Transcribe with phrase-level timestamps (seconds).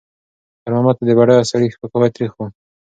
[0.61, 2.39] خیر محمد ته د بډایه سړي سپکاوی تریخ و.